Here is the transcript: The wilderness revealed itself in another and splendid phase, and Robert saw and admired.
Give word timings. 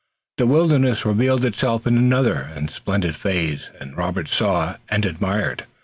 The 0.39 0.47
wilderness 0.47 1.05
revealed 1.05 1.45
itself 1.45 1.85
in 1.85 1.95
another 1.95 2.33
and 2.55 2.71
splendid 2.71 3.15
phase, 3.15 3.69
and 3.79 3.95
Robert 3.95 4.29
saw 4.29 4.77
and 4.89 5.05
admired. 5.05 5.65